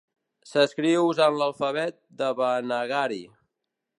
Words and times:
S'escriu 0.51 1.01
usant 1.09 1.37
l'alfabet 1.41 1.99
devanagari. 2.23 3.23